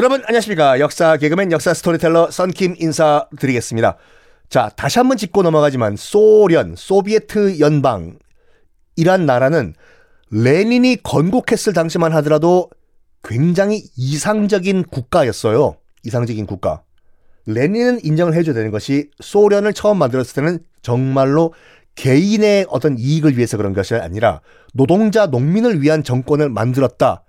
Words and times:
여러분 0.00 0.22
안녕하십니까 0.24 0.80
역사 0.80 1.18
개그맨 1.18 1.52
역사 1.52 1.74
스토리텔러 1.74 2.30
썬킴 2.30 2.76
인사드리겠습니다. 2.78 3.98
자 4.48 4.70
다시 4.74 4.98
한번 4.98 5.18
짚고 5.18 5.42
넘어가지만 5.42 5.96
소련 5.98 6.74
소비에트 6.74 7.60
연방 7.60 8.18
이란 8.96 9.26
나라는 9.26 9.74
레닌이 10.30 11.02
건국했을 11.02 11.74
당시만 11.74 12.14
하더라도 12.14 12.70
굉장히 13.22 13.82
이상적인 13.94 14.84
국가였어요. 14.84 15.76
이상적인 16.04 16.46
국가. 16.46 16.82
레닌은 17.44 18.00
인정을 18.02 18.32
해줘야 18.32 18.54
되는 18.54 18.70
것이 18.70 19.10
소련을 19.20 19.74
처음 19.74 19.98
만들었을 19.98 20.32
때는 20.32 20.60
정말로 20.80 21.52
개인의 21.96 22.64
어떤 22.70 22.98
이익을 22.98 23.36
위해서 23.36 23.58
그런 23.58 23.74
것이 23.74 23.94
아니라 23.94 24.40
노동자, 24.72 25.26
농민을 25.26 25.82
위한 25.82 26.02
정권을 26.02 26.48
만들었다. 26.48 27.22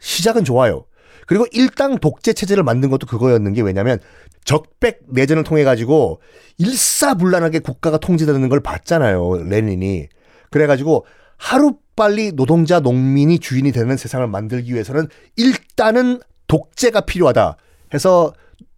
시작은 0.00 0.42
좋아요. 0.42 0.86
그리고 1.26 1.46
일당 1.52 1.98
독재 1.98 2.32
체제를 2.32 2.62
만든 2.62 2.90
것도 2.90 3.06
그거였는 3.06 3.52
게 3.52 3.62
왜냐면 3.62 3.98
적백 4.44 5.00
내전을 5.08 5.44
통해 5.44 5.64
가지고 5.64 6.20
일사불란하게 6.58 7.60
국가가 7.60 7.98
통제되는 7.98 8.48
걸 8.48 8.60
봤잖아요. 8.60 9.44
레닌이. 9.48 10.08
그래 10.50 10.66
가지고 10.66 11.06
하루 11.36 11.76
빨리 11.96 12.32
노동자 12.32 12.80
농민이 12.80 13.38
주인이 13.38 13.72
되는 13.72 13.96
세상을 13.96 14.26
만들기 14.26 14.72
위해서는 14.72 15.08
일단은 15.36 16.20
독재가 16.46 17.02
필요하다 17.02 17.56
해서 17.94 18.32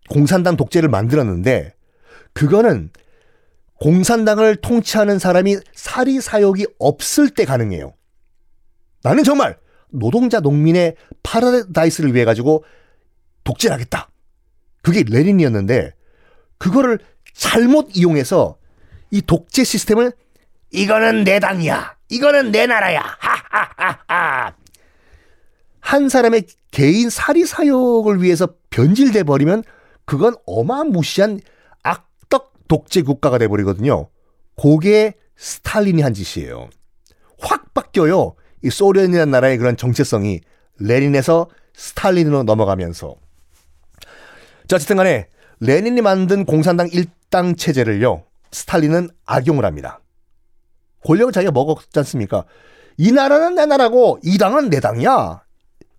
공산당 0.08 0.56
독재를 0.56 0.88
만들었는데 0.88 1.74
그거는 2.32 2.90
공산당을 3.80 4.56
통치하는 4.56 5.18
사람이 5.18 5.58
사리사욕이 5.74 6.66
없을 6.78 7.30
때 7.30 7.44
가능해요. 7.44 7.92
나는 9.02 9.22
정말 9.24 9.56
노동자 9.90 10.40
농민의 10.40 10.96
파라다이스를 11.22 12.14
위해 12.14 12.24
가지고 12.24 12.64
독재를 13.44 13.74
하겠다. 13.74 14.10
그게 14.82 15.04
레닌이었는데 15.06 15.92
그거를 16.58 16.98
잘못 17.34 17.90
이용해서 17.94 18.58
이 19.10 19.22
독재 19.22 19.64
시스템을 19.64 20.12
이거는 20.70 21.24
내 21.24 21.40
당이야. 21.40 21.96
이거는 22.10 22.50
내 22.50 22.66
나라야. 22.66 23.00
하하하하. 23.18 24.54
한 25.80 26.08
사람의 26.08 26.44
개인 26.70 27.08
사리 27.08 27.46
사욕을 27.46 28.22
위해서 28.22 28.48
변질돼 28.70 29.22
버리면 29.22 29.62
그건 30.04 30.34
어마무시한 30.46 31.40
악덕 31.82 32.52
독재 32.68 33.02
국가가 33.02 33.38
돼 33.38 33.48
버리거든요. 33.48 34.08
그게 34.60 35.14
스탈린이 35.36 36.02
한 36.02 36.12
짓이에요. 36.12 36.68
확 37.40 37.72
바뀌어요. 37.72 38.34
이 38.62 38.70
소련이라는 38.70 39.30
나라의 39.30 39.58
그런 39.58 39.76
정체성이 39.76 40.40
레닌에서 40.78 41.48
스탈린으로 41.74 42.42
넘어가면서 42.42 43.16
자, 44.66 44.76
어쨌든 44.76 44.96
간에 44.96 45.28
레닌이 45.60 46.02
만든 46.02 46.44
공산당 46.44 46.88
일당 46.92 47.56
체제를요. 47.56 48.24
스탈린은 48.52 49.08
악용을 49.24 49.64
합니다. 49.64 50.00
권력을 51.04 51.32
자기가 51.32 51.52
먹었지 51.52 51.98
않습니까? 51.98 52.44
이 52.96 53.12
나라는 53.12 53.54
내 53.54 53.66
나라고 53.66 54.18
이 54.22 54.38
당은 54.38 54.70
내 54.70 54.80
당이야. 54.80 55.42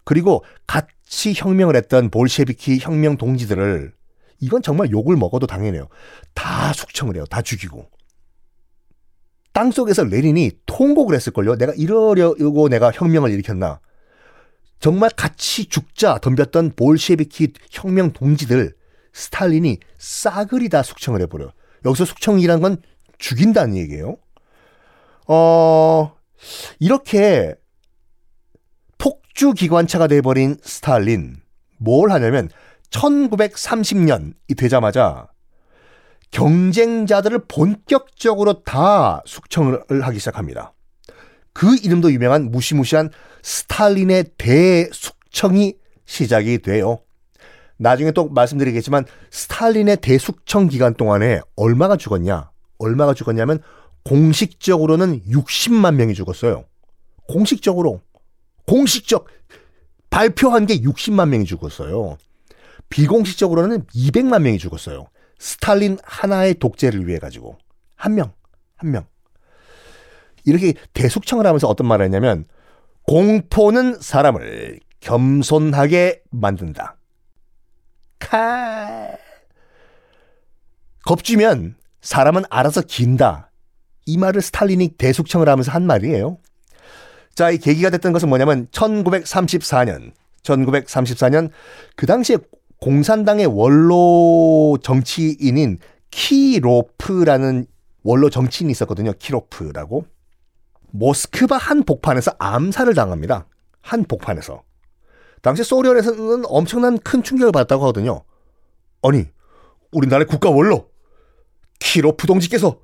그리고 0.04 0.44
같이 0.68 1.34
혁명을 1.36 1.76
했던 1.76 2.10
볼셰비키 2.10 2.80
혁명 2.82 3.18
동지들을 3.18 3.94
이건 4.42 4.62
정말 4.62 4.92
욕을 4.92 5.16
먹어도 5.16 5.48
당연해요. 5.48 5.88
다 6.34 6.74
숙청을 6.74 7.16
해요. 7.16 7.26
다 7.30 7.42
죽이고. 7.42 7.90
땅 9.54 9.72
속에서 9.72 10.04
레닌이 10.04 10.52
통곡을 10.66 11.16
했을걸요. 11.16 11.58
내가 11.58 11.74
이러려고 11.76 12.70
내가 12.70 12.92
혁명을 12.92 13.32
일으켰나. 13.32 13.80
정말 14.80 15.10
같이 15.10 15.66
죽자 15.66 16.20
덤볐던 16.20 16.74
볼셰비키 16.76 17.54
혁명 17.70 18.14
동지들 18.14 18.74
스탈린이 19.14 19.80
싸그리 19.98 20.70
다 20.70 20.84
숙청을 20.84 21.22
해버려. 21.22 21.52
여기서 21.86 22.06
숙청이란 22.06 22.62
건 22.62 22.78
죽인다는 23.18 23.76
얘기예요. 23.76 24.18
어, 25.28 26.14
이렇게 26.80 27.56
폭주 28.98 29.54
기관차가 29.54 30.08
돼버린 30.08 30.58
스탈린. 30.64 31.38
뭘 31.78 32.12
하냐면 32.12 32.50
1930년이 32.92 34.58
되자마자 34.58 35.28
경쟁자들을 36.32 37.46
본격적으로 37.48 38.64
다 38.64 39.22
숙청을 39.26 39.84
하기 39.90 40.20
시작합니다. 40.20 40.74
그 41.54 41.76
이름도 41.84 42.12
유명한 42.12 42.52
무시무시한 42.52 43.10
스탈린의 43.42 44.26
대숙청이 44.38 45.76
시작이 46.06 46.60
돼요. 46.60 47.00
나중에 47.78 48.12
또 48.12 48.28
말씀드리겠지만 48.30 49.06
스탈린의 49.32 49.98
대숙청 49.98 50.68
기간 50.68 50.94
동안에 50.94 51.42
얼마가 51.56 51.98
죽었냐? 51.98 52.52
얼마가 52.78 53.14
죽었냐면 53.14 53.62
공식적으로는 54.04 55.22
60만 55.24 55.96
명이 55.96 56.14
죽었어요. 56.14 56.66
공식적으로 57.28 58.02
공식적 58.66 59.28
발표한 60.10 60.66
게 60.66 60.80
60만 60.82 61.30
명이 61.30 61.46
죽었어요. 61.46 62.18
비공식적으로는 62.90 63.84
200만 63.86 64.42
명이 64.42 64.58
죽었어요. 64.58 65.08
스탈린 65.40 65.98
하나의 66.04 66.56
독재를 66.56 67.08
위해 67.08 67.18
가지고 67.18 67.58
한 67.96 68.16
명, 68.16 68.34
한 68.76 68.92
명. 68.92 69.08
이렇게 70.46 70.74
대숙청을 70.94 71.46
하면서 71.46 71.68
어떤 71.68 71.88
말을 71.88 72.06
했냐면 72.06 72.46
공포는 73.04 74.00
사람을 74.00 74.80
겸손하게 75.00 76.22
만든다. 76.30 76.98
칼. 78.20 79.18
겁주면 81.06 81.76
사람은 82.02 82.44
알아서 82.50 82.82
긴다. 82.82 83.52
이 84.06 84.18
말을 84.18 84.42
스탈린이 84.42 84.90
대숙청을 84.90 85.48
하면서 85.48 85.72
한 85.72 85.86
말이에요. 85.86 86.38
자, 87.36 87.52
이 87.52 87.58
계기가 87.58 87.90
됐던 87.90 88.12
것은 88.12 88.28
뭐냐면 88.28 88.68
1934년, 88.68 90.12
1934년 90.44 91.50
그 91.96 92.06
당시에 92.06 92.38
공산당의 92.82 93.46
원로 93.48 94.78
정치인인 94.82 95.80
키로프라는 96.12 97.66
원로 98.04 98.30
정치인이 98.30 98.72
있었거든요. 98.72 99.14
키로프라고. 99.14 100.06
모스크바 100.92 101.58
한 101.58 101.84
복판에서 101.84 102.32
암살을 102.40 102.96
당합니다. 102.96 103.48
한 103.82 104.04
복판에서. 104.06 104.64
당시 105.42 105.64
소련에서는 105.64 106.44
엄청난 106.48 106.98
큰 106.98 107.24
충격을 107.24 107.52
받았다고 107.52 107.84
하거든요. 107.84 108.24
아니, 109.04 109.26
우리나라의 109.92 110.26
국가 110.26 110.50
원로 110.50 110.90
키로프 111.80 112.28
동지께서 112.28 112.80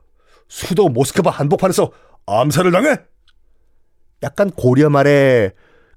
수도 0.47 0.89
모스크바 0.89 1.29
한복판에서 1.29 1.91
암살을 2.25 2.71
당해? 2.71 2.97
약간 4.23 4.49
고려 4.51 4.89
말에 4.89 5.51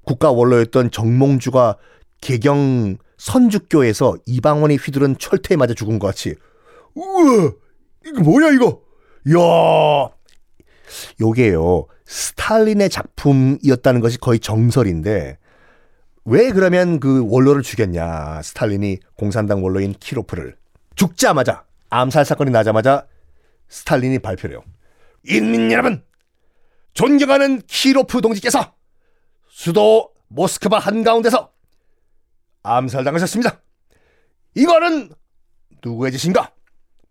국가 0.04 0.30
원로였던 0.30 0.90
정몽주가 0.90 1.76
개경 2.20 2.96
선주교에서 3.18 4.16
이방원이 4.26 4.76
휘두른 4.76 5.18
철퇴에 5.18 5.56
맞아 5.56 5.74
죽은 5.74 5.98
것 5.98 6.06
같이. 6.06 6.34
우와 6.94 7.52
이거 8.06 8.20
뭐야 8.22 8.50
이거? 8.52 8.80
야. 9.36 10.10
요게요 11.20 11.86
스탈린의 12.06 12.88
작품이었다는 12.88 14.00
것이 14.00 14.18
거의 14.18 14.38
정설인데 14.38 15.38
왜 16.24 16.50
그러면 16.52 16.98
그 17.00 17.26
원로를 17.28 17.62
죽였냐 17.62 18.40
스탈린이 18.42 18.98
공산당 19.16 19.62
원로인 19.62 19.94
키로프를. 19.98 20.56
죽자마자 20.94 21.64
암살 21.90 22.24
사건이 22.24 22.50
나자마자 22.50 23.06
스탈린이 23.68 24.18
발표를 24.18 24.56
해요. 24.56 24.64
인민 25.24 25.70
여러분 25.70 26.02
존경하는 26.94 27.62
키로프 27.66 28.20
동지께서 28.20 28.74
수도 29.48 30.10
모스크바 30.28 30.78
한가운데서 30.78 31.50
암살당하셨습니다. 32.76 33.60
이거는 34.54 35.10
누구의 35.84 36.12
짓인가? 36.12 36.52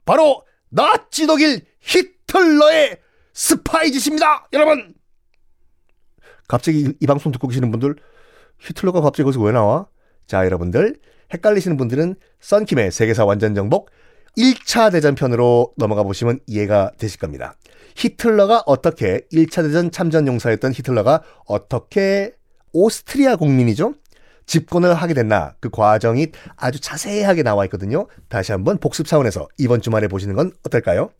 바로 0.06 0.44
나치 0.69 1.27
독일 1.27 1.65
히틀러의 1.81 3.00
스파이 3.33 3.92
짓입니다, 3.92 4.48
여러분. 4.54 4.94
갑자기 6.48 6.94
이 7.00 7.06
방송 7.06 7.31
듣고 7.31 7.48
계시는 7.48 7.71
분들 7.71 7.95
히틀러가 8.59 9.01
갑자기 9.01 9.24
거기서 9.24 9.42
왜 9.42 9.51
나와? 9.51 9.88
자, 10.25 10.45
여러분들 10.45 11.00
헷갈리시는 11.33 11.77
분들은 11.77 12.15
썬킴의 12.39 12.92
세계사 12.92 13.25
완전 13.25 13.54
정복 13.54 13.89
1차 14.38 14.92
대전 14.92 15.15
편으로 15.15 15.74
넘어가 15.77 16.04
보시면 16.04 16.39
이해가 16.48 16.92
되실 16.98 17.19
겁니다. 17.19 17.56
히틀러가 17.95 18.63
어떻게 18.65 19.21
1차 19.31 19.63
대전 19.63 19.92
참전 19.92 20.27
용사였던 20.27 20.74
히틀러가 20.74 21.24
어떻게 21.45 22.33
오스트리아 22.71 23.36
국민이죠? 23.36 23.95
집권을 24.47 24.95
하게 24.95 25.13
됐나 25.13 25.53
그 25.59 25.69
과정이 25.69 26.27
아주 26.55 26.79
자세하게 26.79 27.44
나와 27.44 27.65
있거든요. 27.65 28.07
다시 28.29 28.51
한번 28.53 28.79
복습 28.79 29.05
차원에서 29.05 29.47
이번 29.57 29.81
주말에 29.81 30.07
보시는 30.07 30.35
건 30.35 30.51
어떨까요? 30.65 31.11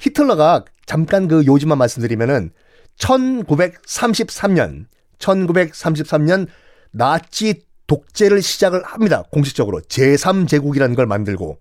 히틀러가 0.00 0.64
잠깐 0.84 1.28
그 1.28 1.46
요즘만 1.46 1.78
말씀드리면은 1.78 2.50
1933년 2.98 4.86
1933년 5.18 6.48
나치 6.90 7.62
독재를 7.86 8.42
시작을 8.42 8.82
합니다. 8.84 9.24
공식적으로 9.30 9.80
제3제국이라는 9.80 10.94
걸 10.94 11.06
만들고 11.06 11.58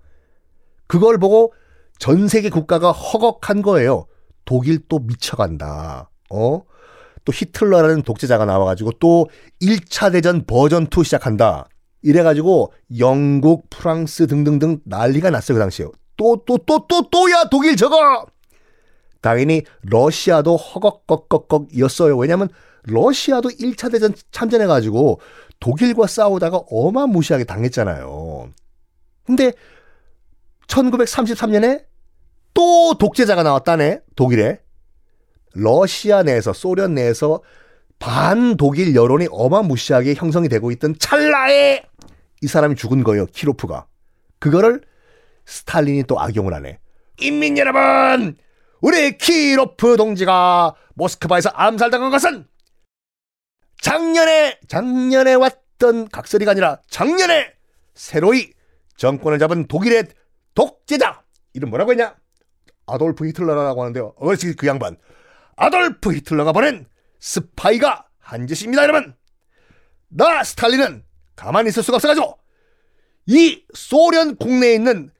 그걸 0.87 1.17
보고 1.17 1.53
전 1.99 2.27
세계 2.27 2.49
국가가 2.49 2.91
허걱한 2.91 3.61
거예요. 3.61 4.07
독일 4.45 4.79
또 4.87 4.99
미쳐간다. 4.99 6.09
어? 6.29 6.61
또 7.27 7.33
히틀러라는 7.35 8.03
독재자가 8.03 8.45
나와가지고 8.45 8.93
또 8.99 9.29
1차 9.61 10.13
대전 10.13 10.45
버전 10.45 10.87
2 10.87 11.03
시작한다. 11.03 11.67
이래가지고 12.01 12.71
영국, 12.99 13.69
프랑스 13.69 14.27
등등등 14.27 14.79
난리가 14.85 15.29
났어요 15.29 15.57
그 15.57 15.59
당시에. 15.59 15.87
또 16.15 16.41
또 16.45 16.57
또 16.57 16.87
또 16.87 17.09
또야 17.09 17.43
독일 17.51 17.75
저거. 17.75 18.25
당연히 19.19 19.63
러시아도 19.81 20.55
허걱걱걱걱이었어요. 20.55 22.15
왜냐하면 22.15 22.47
러시아도 22.83 23.49
1차 23.49 23.91
대전 23.91 24.13
참전해가지고 24.31 25.19
독일과 25.59 26.07
싸우다가 26.07 26.61
어마무시하게 26.71 27.43
당했잖아요. 27.43 28.51
근데 29.25 29.51
1933년에 30.67 31.83
또 32.53 32.93
독재자가 32.97 33.43
나왔다네, 33.43 33.99
독일에. 34.15 34.61
러시아 35.53 36.23
내에서, 36.23 36.53
소련 36.53 36.93
내에서 36.93 37.41
반독일 37.99 38.95
여론이 38.95 39.27
어마무시하게 39.31 40.13
형성이 40.13 40.49
되고 40.49 40.71
있던 40.71 40.97
찰나에 40.99 41.83
이 42.41 42.47
사람이 42.47 42.75
죽은 42.75 43.03
거예요, 43.03 43.25
키로프가. 43.27 43.87
그거를 44.39 44.81
스탈린이 45.45 46.03
또 46.03 46.19
악용을 46.19 46.53
하네. 46.53 46.79
인민 47.19 47.57
여러분! 47.57 48.37
우리 48.81 49.17
키로프 49.17 49.97
동지가 49.97 50.75
모스크바에서 50.93 51.49
암살당한 51.49 52.11
것은 52.11 52.45
작년에, 53.81 54.59
작년에 54.67 55.33
왔던 55.33 56.09
각설이가 56.09 56.51
아니라 56.51 56.79
작년에 56.89 57.53
새로이 57.95 58.51
정권을 58.97 59.39
잡은 59.39 59.67
독일의 59.67 60.05
독재자! 60.53 61.23
이름 61.53 61.69
뭐라고 61.69 61.91
했냐? 61.91 62.15
아돌프 62.85 63.25
히틀러라고 63.27 63.81
하는데요. 63.81 64.13
어르신 64.17 64.55
그 64.55 64.67
양반. 64.67 64.97
아돌프 65.57 66.13
히틀러가 66.13 66.53
보낸 66.53 66.85
스파이가 67.19 68.05
한 68.19 68.47
짓입니다, 68.47 68.83
여러분. 68.83 69.15
나 70.09 70.43
스탈린은 70.43 71.03
가만히 71.35 71.69
있을 71.69 71.83
수가 71.83 71.97
없어가지고 71.97 72.37
이 73.25 73.63
소련 73.73 74.35
국내에 74.37 74.73
있는 74.75 75.11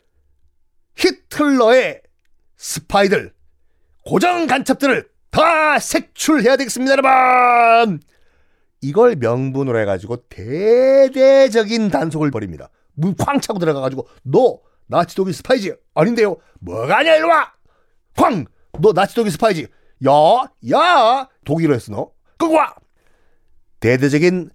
히틀러의 0.96 2.02
스파이들, 2.56 3.34
고정 4.06 4.48
간첩들을 4.48 5.10
다 5.32 5.78
색출해야 5.80 6.56
되겠습니다, 6.58 6.94
여러분. 6.94 8.00
이걸 8.82 9.16
명분으로 9.16 9.80
해가지고 9.80 10.18
대대적인 10.30 11.90
단속을 11.90 12.32
벌입니다. 12.32 12.70
문 12.94 13.16
쾅 13.16 13.40
차고 13.42 13.60
들어가가지고 13.60 14.08
너 14.24 14.60
나치 14.88 15.16
독일 15.16 15.34
스파이지 15.34 15.74
아닌데요. 15.94 16.38
뭐가 16.60 17.00
아냐 17.00 17.16
일로 17.16 17.28
와. 17.28 17.54
쾅! 18.16 18.46
너 18.80 18.94
나치 18.94 19.14
독일 19.16 19.32
스파이지. 19.32 19.68
야, 20.06 20.12
야, 20.72 21.28
독일어 21.46 21.78
너. 21.90 22.12
끄고 22.38 22.54
와. 22.54 22.76
대대적인 23.80 24.50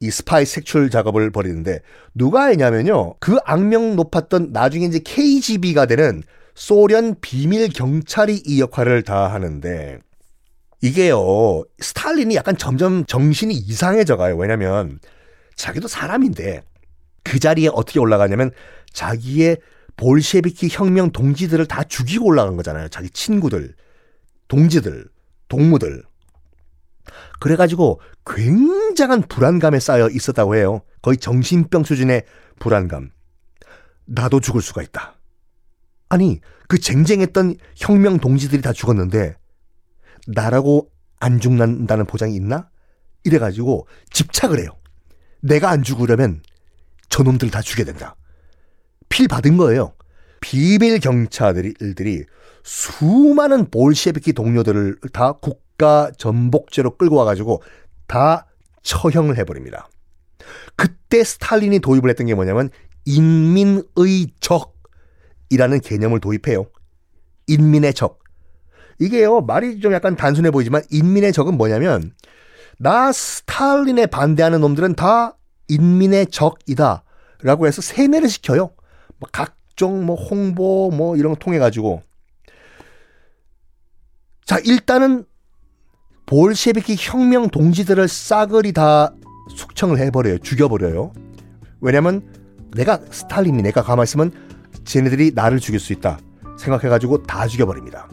이 0.00 0.10
스파이 0.10 0.44
색출 0.44 0.90
작업을 0.90 1.30
벌이는데 1.30 1.80
누가 2.14 2.46
했냐면요. 2.46 3.14
그 3.20 3.38
악명 3.44 3.96
높았던 3.96 4.52
나중에 4.52 4.86
이제 4.86 4.98
KGB가 4.98 5.86
되는 5.86 6.22
소련 6.54 7.16
비밀 7.20 7.68
경찰이 7.68 8.42
이 8.44 8.60
역할을 8.60 9.02
다 9.02 9.32
하는데 9.32 9.98
이게요. 10.82 11.64
스탈린이 11.78 12.34
약간 12.34 12.56
점점 12.56 13.06
정신이 13.06 13.54
이상해져 13.54 14.16
가요. 14.16 14.36
왜냐면 14.36 15.00
자기도 15.56 15.88
사람인데 15.88 16.62
그 17.22 17.38
자리에 17.38 17.70
어떻게 17.72 17.98
올라가냐면 17.98 18.50
자기의 18.92 19.56
볼셰비키 19.96 20.68
혁명 20.70 21.10
동지들을 21.10 21.64
다 21.66 21.84
죽이고 21.84 22.26
올라간 22.26 22.56
거잖아요. 22.56 22.88
자기 22.88 23.08
친구들, 23.10 23.74
동지들, 24.48 25.08
동무들. 25.48 26.02
그래가지고 27.40 28.00
굉장한 28.26 29.22
불안감에 29.28 29.80
쌓여 29.80 30.08
있었다고 30.08 30.56
해요. 30.56 30.82
거의 31.02 31.16
정신병 31.18 31.84
수준의 31.84 32.24
불안감. 32.58 33.10
나도 34.06 34.40
죽을 34.40 34.62
수가 34.62 34.82
있다. 34.82 35.18
아니, 36.08 36.40
그 36.68 36.78
쟁쟁했던 36.78 37.56
혁명 37.76 38.18
동지들이 38.18 38.62
다 38.62 38.72
죽었는데, 38.72 39.36
나라고 40.28 40.90
안 41.20 41.40
죽는다는 41.40 42.06
보장이 42.06 42.34
있나? 42.34 42.70
이래가지고 43.24 43.86
집착을 44.10 44.60
해요. 44.60 44.68
내가 45.40 45.70
안 45.70 45.82
죽으려면 45.82 46.42
저놈들 47.08 47.50
다 47.50 47.60
죽여야 47.60 47.86
된다. 47.86 48.16
필 49.08 49.28
받은 49.28 49.56
거예요. 49.56 49.94
비밀 50.44 51.00
경찰들이 51.00 52.26
수많은 52.64 53.70
볼셰비키 53.70 54.34
동료들을 54.34 54.98
다 55.10 55.32
국가 55.32 56.10
전복죄로 56.18 56.98
끌고 56.98 57.16
와가지고 57.16 57.62
다 58.06 58.46
처형을 58.82 59.38
해버립니다. 59.38 59.88
그때 60.76 61.24
스탈린이 61.24 61.78
도입을 61.78 62.10
했던 62.10 62.26
게 62.26 62.34
뭐냐면 62.34 62.68
인민의 63.06 64.34
적이라는 64.40 65.80
개념을 65.80 66.20
도입해요. 66.20 66.66
인민의 67.46 67.94
적. 67.94 68.18
이게요 69.00 69.40
말이 69.40 69.80
좀 69.80 69.94
약간 69.94 70.14
단순해 70.14 70.50
보이지만 70.50 70.82
인민의 70.90 71.32
적은 71.32 71.56
뭐냐면 71.56 72.12
나 72.78 73.10
스탈린에 73.12 74.06
반대하는 74.06 74.60
놈들은 74.60 74.94
다 74.94 75.38
인민의 75.68 76.26
적이다 76.26 77.02
라고 77.40 77.66
해서 77.66 77.80
세뇌를 77.80 78.28
시켜요. 78.28 78.74
뭐 79.18 79.28
각종 79.74 80.06
뭐 80.06 80.16
홍보 80.16 80.90
뭐 80.92 81.16
이런 81.16 81.32
거 81.32 81.38
통해 81.38 81.58
가지고 81.58 82.02
자 84.44 84.58
일단은 84.64 85.24
볼셰비키 86.26 86.96
혁명 86.98 87.48
동지들을 87.48 88.06
싸그리 88.08 88.72
다 88.72 89.12
숙청을 89.54 89.98
해버려요. 89.98 90.38
죽여버려요. 90.38 91.12
왜냐면 91.80 92.22
내가 92.74 92.98
스탈린이 93.10 93.62
내가 93.62 93.82
가만히 93.82 94.04
있으면 94.04 94.32
쟤네들이 94.84 95.32
나를 95.34 95.60
죽일 95.60 95.80
수 95.80 95.92
있다 95.92 96.18
생각해가지고 96.58 97.24
다 97.24 97.46
죽여버립니다. 97.46 98.08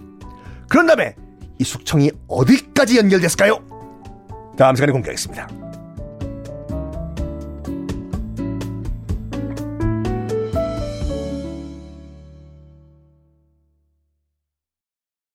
그런 0.67 0.87
다음에 0.87 1.15
이 1.59 1.63
숙청이 1.63 2.11
어디까지 2.27 2.97
연결됐을까요? 2.97 3.59
다음 4.57 4.75
시간에 4.75 4.91
공개하겠습니다. 4.91 5.70